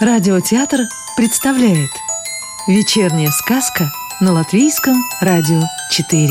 Радиотеатр 0.00 0.82
представляет 1.16 1.90
Вечерняя 2.68 3.30
сказка 3.32 3.90
на 4.20 4.30
Латвийском 4.32 4.94
радио 5.20 5.60
4 5.90 6.28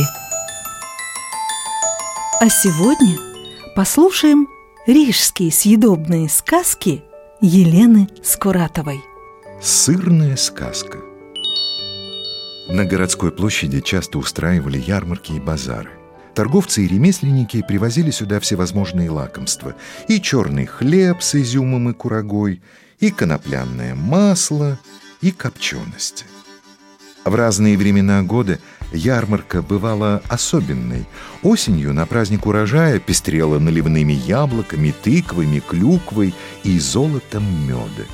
А 2.39 2.49
сегодня 2.49 3.17
послушаем 3.75 4.47
рижские 4.85 5.51
съедобные 5.51 6.29
сказки 6.29 7.03
Елены 7.41 8.07
Скуратовой. 8.23 9.01
Сырная 9.61 10.37
сказка. 10.37 10.99
На 12.69 12.85
городской 12.85 13.33
площади 13.33 13.81
часто 13.81 14.19
устраивали 14.19 14.77
ярмарки 14.79 15.33
и 15.33 15.41
базары. 15.41 15.91
Торговцы 16.33 16.85
и 16.85 16.87
ремесленники 16.87 17.61
привозили 17.67 18.11
сюда 18.11 18.39
всевозможные 18.39 19.09
лакомства. 19.09 19.75
И 20.07 20.21
черный 20.21 20.67
хлеб 20.67 21.21
с 21.21 21.35
изюмом 21.35 21.89
и 21.89 21.93
курагой 21.93 22.61
И 22.99 23.11
конопляное 23.11 23.95
масло, 23.95 24.79
и 25.21 25.31
копчености. 25.31 26.25
В 27.25 27.35
разные 27.35 27.77
времена 27.77 28.23
года 28.23 28.59
ярмарка 28.91 29.61
бывала 29.61 30.21
особенной. 30.29 31.05
Осенью 31.43 31.93
на 31.93 32.05
праздник 32.05 32.45
урожая 32.45 32.99
пестрела 32.99 33.59
наливными 33.59 34.13
яблоками, 34.13 34.93
тыквами, 35.03 35.59
клюквой 35.59 36.33
и 36.63 36.79
золотом 36.79 37.43
меда. 37.67 38.05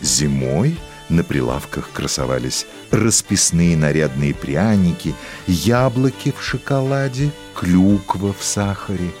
Зимой– 0.00 0.78
на 1.12 1.22
прилавках 1.24 1.90
красовались 1.92 2.66
расписные 2.90 3.76
нарядные 3.76 4.34
пряники, 4.34 5.14
яблоки 5.46 6.32
в 6.36 6.42
шоколаде, 6.42 7.30
клюква 7.54 8.32
в 8.32 8.42
сахаре. 8.42 9.12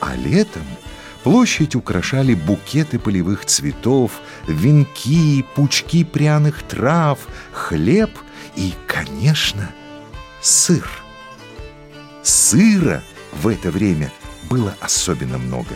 А 0.00 0.16
летом 0.16 0.64
площадь 1.22 1.74
украшали 1.74 2.34
букеты 2.34 2.98
полевых 2.98 3.44
цветов, 3.44 4.12
венки, 4.46 5.44
пучки 5.54 6.04
пряных 6.04 6.62
трав, 6.62 7.18
хлеб 7.52 8.10
и, 8.56 8.74
конечно, 8.86 9.70
сыр. 10.40 10.88
Сыра 12.22 13.02
в 13.32 13.48
это 13.48 13.70
время 13.70 14.12
было 14.48 14.74
особенно 14.80 15.38
много. 15.38 15.74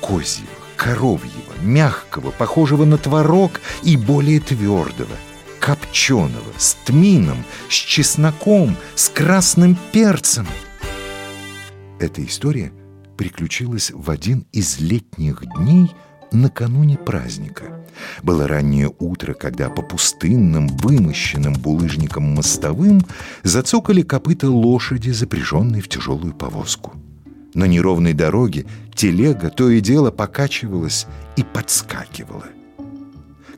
Козьего, 0.00 0.48
коровьего, 0.76 1.54
мягкого, 1.60 2.30
похожего 2.30 2.84
на 2.84 2.98
творог 2.98 3.60
и 3.82 3.96
более 3.96 4.40
твердого, 4.40 5.16
копченого, 5.60 6.52
с 6.58 6.76
тмином, 6.84 7.44
с 7.68 7.74
чесноком, 7.74 8.76
с 8.94 9.08
красным 9.08 9.76
перцем. 9.92 10.46
Эта 12.00 12.24
история 12.24 12.72
приключилась 13.16 13.90
в 13.92 14.10
один 14.10 14.46
из 14.52 14.80
летних 14.80 15.44
дней 15.56 15.90
накануне 16.32 16.98
праздника. 16.98 17.64
Было 18.22 18.48
раннее 18.48 18.92
утро, 18.98 19.34
когда 19.34 19.70
по 19.70 19.82
пустынным, 19.82 20.68
вымощенным 20.68 21.54
булыжником 21.54 22.34
мостовым 22.34 23.02
зацокали 23.42 24.02
копыта 24.02 24.50
лошади, 24.50 25.10
запряженной 25.10 25.80
в 25.80 25.88
тяжелую 25.88 26.34
повозку. 26.34 26.94
На 27.54 27.64
неровной 27.64 28.14
дороге 28.14 28.66
телега 28.94 29.48
то 29.48 29.70
и 29.70 29.80
дело 29.80 30.10
покачивалась 30.10 31.06
и 31.36 31.44
подскакивала. 31.44 32.46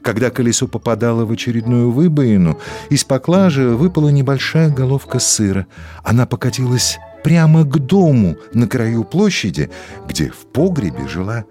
Когда 0.03 0.31
колесо 0.31 0.69
попадало 0.69 1.25
в 1.25 1.33
очередную 1.33 1.91
выбоину, 1.91 2.61
из 2.91 3.03
поклажи 3.03 3.71
выпала 3.71 4.11
небольшая 4.11 4.71
головка 4.71 5.19
сыра. 5.19 5.67
Она 6.05 6.27
покатилась 6.27 6.99
прямо 7.27 7.65
к 7.65 7.79
дому 7.81 8.37
на 8.55 8.69
краю 8.69 9.03
площади, 9.03 9.69
где 10.07 10.31
в 10.31 10.47
погребе 10.47 11.09
жила 11.09 11.45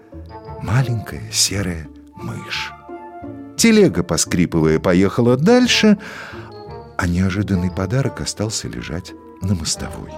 маленькая 0.62 1.20
серая 1.30 1.86
мышь. 2.14 2.72
Телега, 3.58 4.02
поскрипывая, 4.02 4.78
поехала 4.78 5.36
дальше, 5.36 5.98
а 6.96 7.06
неожиданный 7.06 7.70
подарок 7.70 8.22
остался 8.22 8.68
лежать 8.68 9.12
на 9.42 9.54
мостовой. 9.54 10.12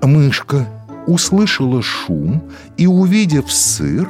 Мышка 0.00 0.66
услышала 1.06 1.82
шум 1.82 2.50
и, 2.78 2.86
увидев 2.86 3.52
сыр, 3.52 4.08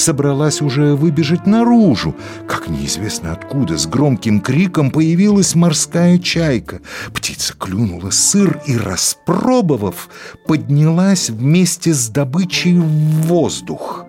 собралась 0.00 0.62
уже 0.62 0.94
выбежать 0.94 1.46
наружу, 1.46 2.16
как 2.48 2.68
неизвестно 2.68 3.32
откуда 3.32 3.78
с 3.78 3.86
громким 3.86 4.40
криком 4.40 4.90
появилась 4.90 5.54
морская 5.54 6.18
чайка. 6.18 6.80
Птица 7.14 7.54
клюнула 7.54 8.10
сыр 8.10 8.60
и, 8.66 8.76
распробовав, 8.76 10.08
поднялась 10.46 11.30
вместе 11.30 11.92
с 11.92 12.08
добычей 12.08 12.78
в 12.78 13.26
воздух. 13.26 14.06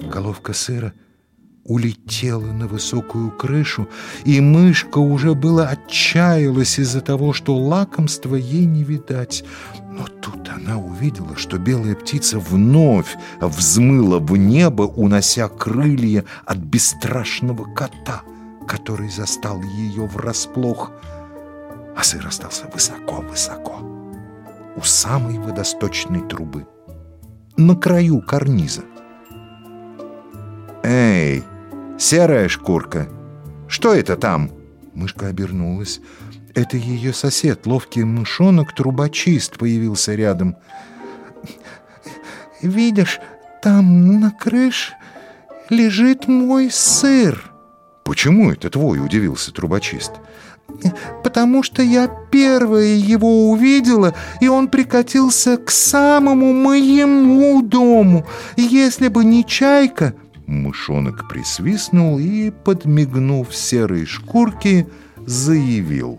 Головка 0.00 0.52
сыра— 0.52 0.92
улетела 1.70 2.52
на 2.52 2.66
высокую 2.66 3.30
крышу, 3.30 3.88
и 4.24 4.40
мышка 4.40 4.98
уже 4.98 5.34
было 5.34 5.68
отчаялась 5.68 6.80
из-за 6.80 7.00
того, 7.00 7.32
что 7.32 7.56
лакомства 7.56 8.34
ей 8.34 8.64
не 8.64 8.82
видать. 8.82 9.44
Но 9.90 10.06
тут 10.06 10.48
она 10.48 10.78
увидела, 10.78 11.36
что 11.36 11.58
белая 11.58 11.96
птица 11.96 12.38
вновь 12.38 13.16
взмыла 13.40 14.20
в 14.20 14.36
небо, 14.36 14.82
унося 14.82 15.48
крылья 15.48 16.24
от 16.44 16.58
бесстрашного 16.58 17.64
кота, 17.74 18.22
который 18.68 19.10
застал 19.10 19.60
ее 19.62 20.06
врасплох. 20.06 20.92
А 21.96 22.04
сыр 22.04 22.24
остался 22.24 22.66
высоко-высоко, 22.72 23.80
у 24.76 24.80
самой 24.82 25.38
водосточной 25.38 26.20
трубы, 26.20 26.68
на 27.56 27.74
краю 27.74 28.22
карниза. 28.22 28.82
«Эй, 30.84 31.42
серая 31.98 32.48
шкурка, 32.48 33.08
что 33.66 33.92
это 33.92 34.16
там?» 34.16 34.50
Мышка 34.94 35.26
обернулась. 35.26 36.00
Это 36.54 36.76
ее 36.76 37.12
сосед, 37.12 37.66
ловкий 37.66 38.02
мышонок-трубочист, 38.02 39.58
появился 39.58 40.14
рядом. 40.14 40.56
«Видишь, 42.60 43.20
там 43.62 44.20
на 44.20 44.30
крыше 44.30 44.94
лежит 45.68 46.28
мой 46.28 46.70
сыр». 46.70 47.52
«Почему 48.04 48.50
это 48.50 48.70
твой?»— 48.70 48.98
удивился 49.04 49.52
трубочист. 49.52 50.12
«Потому 51.22 51.62
что 51.62 51.82
я 51.82 52.08
первая 52.30 52.94
его 52.94 53.50
увидела, 53.50 54.14
и 54.40 54.48
он 54.48 54.68
прикатился 54.68 55.56
к 55.56 55.70
самому 55.70 56.52
моему 56.52 57.62
дому. 57.62 58.26
Если 58.56 59.08
бы 59.08 59.24
не 59.24 59.44
чайка, 59.44 60.14
Мышонок 60.50 61.28
присвистнул 61.28 62.18
и, 62.18 62.50
подмигнув 62.50 63.54
серой 63.54 64.04
шкурке, 64.04 64.88
заявил. 65.24 66.18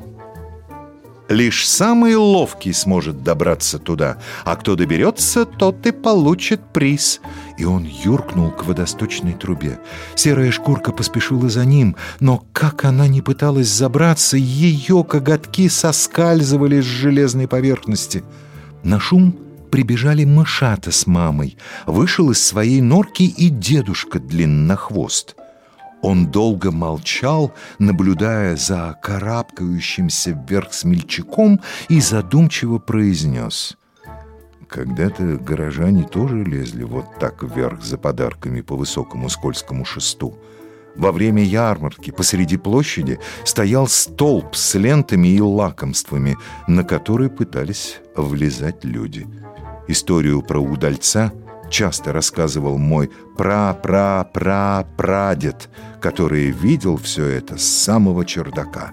«Лишь 1.31 1.65
самый 1.65 2.15
ловкий 2.15 2.73
сможет 2.73 3.23
добраться 3.23 3.79
туда, 3.79 4.17
а 4.43 4.57
кто 4.57 4.75
доберется, 4.75 5.45
тот 5.45 5.87
и 5.87 5.91
получит 5.91 6.59
приз». 6.73 7.21
И 7.57 7.63
он 7.63 7.85
юркнул 7.85 8.51
к 8.51 8.65
водосточной 8.65 9.31
трубе. 9.31 9.79
Серая 10.15 10.51
шкурка 10.51 10.91
поспешила 10.91 11.47
за 11.47 11.63
ним, 11.63 11.95
но 12.19 12.43
как 12.51 12.83
она 12.83 13.07
не 13.07 13.21
пыталась 13.21 13.69
забраться, 13.69 14.35
ее 14.35 15.05
коготки 15.05 15.69
соскальзывали 15.69 16.81
с 16.81 16.85
железной 16.85 17.47
поверхности. 17.47 18.25
На 18.83 18.99
шум 18.99 19.33
прибежали 19.71 20.25
мышата 20.25 20.91
с 20.91 21.07
мамой. 21.07 21.57
Вышел 21.87 22.29
из 22.31 22.45
своей 22.45 22.81
норки 22.81 23.23
и 23.23 23.47
дедушка 23.47 24.19
длиннохвост. 24.19 25.37
Он 26.01 26.27
долго 26.27 26.71
молчал, 26.71 27.53
наблюдая 27.77 28.55
за 28.55 28.97
карабкающимся 29.01 30.31
вверх 30.31 30.73
смельчаком 30.73 31.61
и 31.89 32.01
задумчиво 32.01 32.79
произнес. 32.79 33.77
Когда-то 34.67 35.37
горожане 35.37 36.03
тоже 36.03 36.43
лезли 36.43 36.83
вот 36.83 37.05
так 37.19 37.43
вверх 37.43 37.83
за 37.83 37.97
подарками 37.97 38.61
по 38.61 38.75
высокому 38.75 39.29
скользкому 39.29 39.85
шесту. 39.85 40.37
Во 40.95 41.11
время 41.11 41.43
ярмарки 41.43 42.11
посреди 42.11 42.57
площади 42.57 43.19
стоял 43.45 43.87
столб 43.87 44.55
с 44.55 44.75
лентами 44.75 45.27
и 45.27 45.39
лакомствами, 45.39 46.37
на 46.67 46.83
который 46.83 47.29
пытались 47.29 47.99
влезать 48.15 48.83
люди– 48.83 49.27
Историю 49.91 50.41
про 50.41 50.59
удальца 50.59 51.33
часто 51.71 52.13
рассказывал 52.13 52.77
мой 52.77 53.09
пра-пра-пра-прадед, 53.37 55.69
который 55.99 56.51
видел 56.51 56.97
все 56.97 57.25
это 57.25 57.57
с 57.57 57.63
самого 57.63 58.23
чердака. 58.25 58.91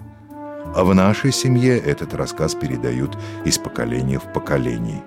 А 0.75 0.83
в 0.83 0.95
нашей 0.95 1.31
семье 1.31 1.77
этот 1.77 2.15
рассказ 2.15 2.55
передают 2.55 3.15
из 3.45 3.59
поколения 3.59 4.19
в 4.19 4.33
поколение. 4.33 5.03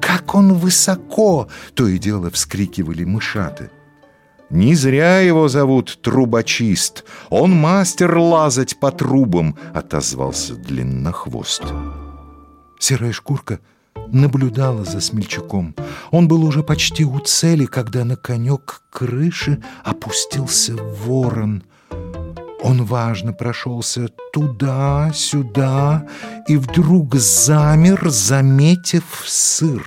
«Как 0.00 0.34
он 0.34 0.54
высоко!»— 0.54 1.46
то 1.74 1.86
и 1.86 1.98
дело 1.98 2.30
вскрикивали 2.30 3.04
мышаты. 3.04 3.70
«Не 4.50 4.74
зря 4.74 5.20
его 5.20 5.46
зовут 5.48 6.00
трубочист. 6.00 7.04
Он 7.28 7.52
мастер 7.52 8.16
лазать 8.16 8.80
по 8.80 8.90
трубам»,— 8.90 9.58
отозвался 9.74 10.54
длиннохвост. 10.54 11.64
Серая 12.78 13.12
шкурка— 13.12 13.60
наблюдала 14.12 14.84
за 14.84 15.00
смельчаком. 15.00 15.74
Он 16.10 16.28
был 16.28 16.44
уже 16.44 16.62
почти 16.62 17.04
у 17.04 17.18
цели, 17.20 17.66
когда 17.66 18.04
на 18.04 18.16
конек 18.16 18.82
крыши 18.90 19.62
опустился 19.84 20.74
ворон. 20.76 21.62
Он 22.62 22.84
важно 22.84 23.32
прошелся 23.32 24.08
туда-сюда 24.32 26.06
и 26.48 26.56
вдруг 26.56 27.14
замер, 27.14 28.08
заметив 28.08 29.04
сыр. 29.24 29.84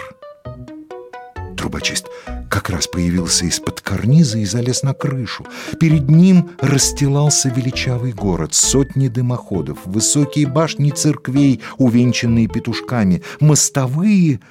Трубочист 1.57 2.07
как 2.51 2.69
раз 2.69 2.85
появился 2.85 3.45
из-под 3.45 3.79
карниза 3.79 4.37
и 4.37 4.45
залез 4.45 4.83
на 4.83 4.93
крышу. 4.93 5.47
Перед 5.79 6.09
ним 6.09 6.51
расстилался 6.59 7.47
величавый 7.47 8.11
город, 8.11 8.53
сотни 8.53 9.07
дымоходов, 9.07 9.79
высокие 9.85 10.47
башни 10.47 10.91
церквей, 10.91 11.61
увенчанные 11.77 12.49
петушками, 12.49 13.23
мостовые 13.39 14.41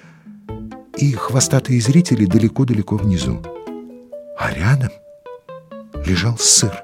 и 0.97 1.13
хвостатые 1.13 1.83
зрители 1.83 2.25
далеко-далеко 2.25 2.97
внизу. 2.97 3.43
А 4.39 4.51
рядом 4.55 4.91
лежал 6.07 6.39
сыр, 6.39 6.83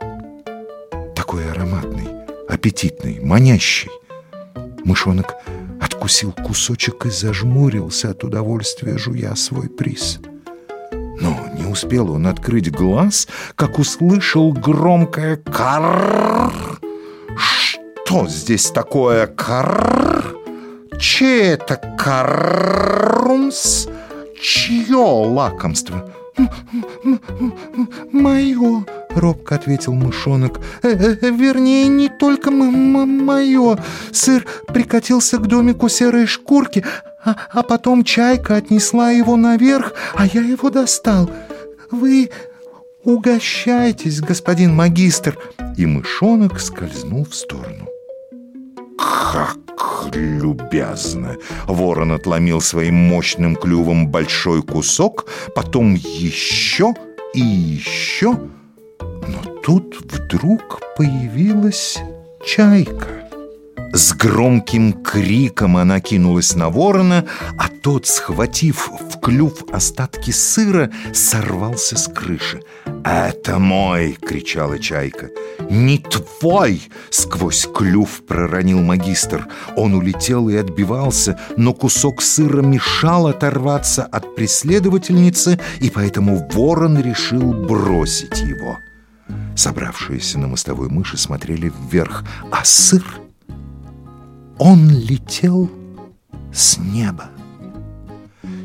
такой 1.14 1.50
ароматный, 1.50 2.08
аппетитный, 2.46 3.20
манящий. 3.20 3.90
Мышонок 4.84 5.34
откусил 5.80 6.32
кусочек 6.32 7.06
и 7.06 7.10
зажмурился 7.10 8.10
от 8.10 8.22
удовольствия, 8.22 8.98
жуя 8.98 9.34
свой 9.34 9.70
приз. 9.70 10.20
Успел 11.76 12.10
он 12.10 12.26
открыть 12.26 12.70
глаз, 12.72 13.28
как 13.54 13.78
услышал 13.78 14.50
громкое 14.50 15.36
«карр». 15.36 16.50
«Что 17.36 18.26
здесь 18.28 18.70
такое 18.70 19.26
карр? 19.26 20.24
Че 20.98 21.42
это 21.42 21.76
каррумс? 21.98 23.88
Чье 24.40 24.96
лакомство?» 24.96 26.10
«Мое!»— 28.10 28.86
робко 29.14 29.56
ответил 29.56 29.92
мышонок. 29.92 30.60
«Э 30.82 30.94
-э 30.94 31.30
«Вернее, 31.30 31.88
не 31.88 32.08
только 32.08 32.50
мое. 32.50 33.76
Сыр 34.12 34.46
прикатился 34.68 35.36
к 35.36 35.46
домику 35.46 35.90
серой 35.90 36.24
шкурки, 36.26 36.82
а, 37.22 37.36
а 37.52 37.62
потом 37.62 38.02
чайка 38.02 38.56
отнесла 38.56 39.10
его 39.10 39.36
наверх, 39.36 39.92
а 40.14 40.24
я 40.24 40.40
его 40.40 40.70
достал. 40.70 41.28
Вы 41.90 42.30
угощайтесь, 43.04 44.20
господин 44.20 44.74
магистр!» 44.74 45.38
И 45.76 45.86
мышонок 45.86 46.60
скользнул 46.60 47.24
в 47.24 47.34
сторону. 47.34 47.88
«Как 48.98 49.56
любязно!» 50.14 51.36
Ворон 51.66 52.12
отломил 52.12 52.60
своим 52.60 52.94
мощным 52.94 53.56
клювом 53.56 54.08
большой 54.08 54.62
кусок, 54.62 55.26
потом 55.54 55.94
еще 55.94 56.94
и 57.34 57.40
еще. 57.40 58.38
Но 59.00 59.60
тут 59.62 59.96
вдруг 60.00 60.80
появилась 60.96 61.98
чайка. 62.44 63.25
С 63.96 64.12
громким 64.12 64.92
криком 64.92 65.78
она 65.78 66.00
кинулась 66.00 66.54
на 66.54 66.68
ворона, 66.68 67.24
а 67.56 67.68
тот, 67.68 68.06
схватив 68.06 68.90
в 68.90 69.18
клюв 69.20 69.64
остатки 69.72 70.32
сыра, 70.32 70.90
сорвался 71.14 71.96
с 71.96 72.06
крыши. 72.06 72.60
«Это 73.04 73.58
мой!»— 73.58 74.18
кричала 74.20 74.78
чайка. 74.78 75.30
«Не 75.70 75.96
твой!»— 75.96 76.82
сквозь 77.10 77.66
клюв 77.74 78.22
проронил 78.26 78.82
магистр. 78.82 79.48
Он 79.76 79.94
улетел 79.94 80.50
и 80.50 80.56
отбивался, 80.56 81.40
но 81.56 81.72
кусок 81.72 82.20
сыра 82.20 82.60
мешал 82.60 83.28
оторваться 83.28 84.04
от 84.04 84.36
преследовательницы, 84.36 85.58
и 85.80 85.88
поэтому 85.88 86.46
ворон 86.52 87.00
решил 87.00 87.54
бросить 87.54 88.42
его. 88.42 88.76
Собравшиеся 89.56 90.38
на 90.38 90.48
мостовой 90.48 90.90
мыши 90.90 91.16
смотрели 91.16 91.72
вверх, 91.90 92.24
а 92.52 92.62
сыр— 92.62 93.02
он 94.58 94.90
летел 94.90 95.70
с 96.52 96.78
неба. 96.78 97.30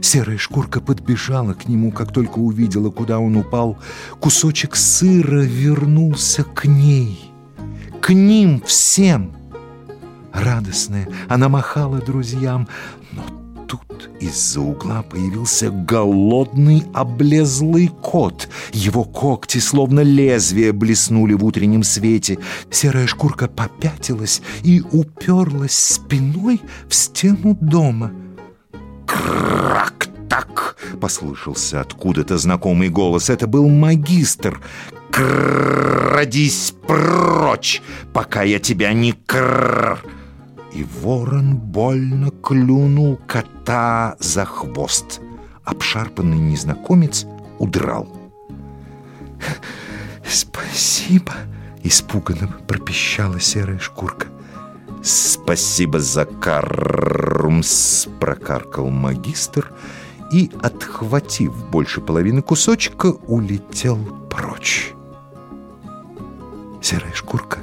Серая 0.02 0.38
шкурка 0.38 0.82
подбежала 0.82 1.54
к 1.54 1.68
нему, 1.68 1.92
как 1.92 2.12
только 2.12 2.40
увидела, 2.40 2.90
куда 2.90 3.20
он 3.20 3.36
упал. 3.36 3.78
Кусочек 4.20 4.76
сыра 4.76 5.44
вернулся 5.44 6.44
к 6.44 6.66
ней, 6.66 7.32
к 8.02 8.12
ним 8.14 8.62
всем. 8.62 9.34
Радостная, 10.34 11.08
она 11.28 11.50
махала 11.50 12.00
друзьям, 12.00 12.68
но 13.12 13.41
тут 13.72 14.10
из-за 14.20 14.60
угла 14.60 15.02
появился 15.02 15.70
голодный 15.70 16.84
облезлый 16.94 17.88
кот. 17.88 18.50
Его 18.74 19.06
когти, 19.06 19.60
словно 19.60 20.02
лезвия, 20.02 20.74
блеснули 20.74 21.34
в 21.36 21.46
утреннем 21.46 21.84
свете. 21.84 22.38
Серая 22.70 23.08
шкурка 23.08 23.48
попятилась 23.48 24.42
и 24.64 24.84
уперлась 24.92 25.78
спиной 25.78 26.60
в 26.90 26.94
стену 26.94 27.58
дома. 27.62 28.12
«Крак 29.08 30.10
так!»— 30.30 30.76
послышался 31.02 31.80
откуда-то 31.80 32.38
знакомый 32.38 32.90
голос. 32.90 33.30
Это 33.30 33.48
был 33.48 33.70
магистр. 33.70 34.60
«Крадись 35.12 36.74
прочь, 36.86 37.82
пока 38.12 38.44
я 38.44 38.60
тебя 38.60 38.92
не 38.92 39.14
кр...» 39.14 40.02
и 40.74 40.84
ворон 40.84 41.58
больно 41.58 42.32
клюнул 42.32 43.20
кота 43.28 44.16
за 44.20 44.46
хвост. 44.46 45.22
Обшарпанный 45.64 46.38
незнакомец 46.38 47.26
удрал. 47.60 48.08
«Спасибо!»— 50.26 51.34
испуганно 51.84 52.48
пропищала 52.68 53.40
серая 53.40 53.80
шкурка. 53.80 54.28
«Спасибо 55.04 56.00
за 56.00 56.26
кармс!»— 56.26 58.08
прокаркал 58.20 58.90
магистр 58.90 59.72
и, 60.32 60.52
отхватив 60.62 61.54
больше 61.70 62.02
половины 62.02 62.42
кусочка, 62.42 63.08
улетел 63.08 63.98
прочь. 64.30 64.94
Серая 66.82 67.14
шкурка 67.14 67.60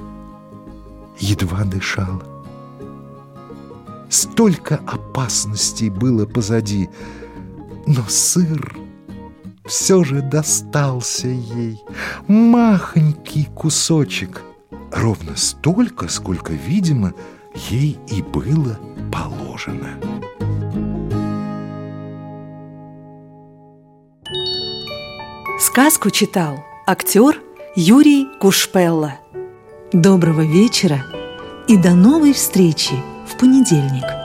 едва 1.19 1.65
дышала. 1.65 2.38
Столько 4.09 4.77
опасностей 4.87 5.91
было 5.91 6.25
позади, 6.25 6.89
но 7.87 8.03
сыр 8.09 8.77
все 9.67 10.03
же 10.03 10.23
достался 10.23 11.29
ей. 11.29 11.83
Махонький 12.27 13.49
кусочек, 13.55 14.43
ровно 14.93 15.37
столько, 15.37 16.09
сколько, 16.09 16.55
видимо, 16.55 17.12
ей 17.69 17.99
и 18.09 18.23
было 18.23 18.79
положено. 19.12 20.00
Сказку 25.61 26.11
читал 26.11 26.57
актер 26.87 27.43
Юрий 27.77 28.27
Кушпелла. 28.41 29.19
Доброго 29.93 30.41
вечера 30.41 31.05
и 31.69 31.77
до 31.77 31.95
новой 31.95 32.33
встречи! 32.33 32.95
Понедельник. 33.37 34.18